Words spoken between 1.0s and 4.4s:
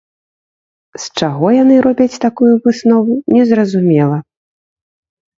З чаго яны робяць такую выснову, незразумела.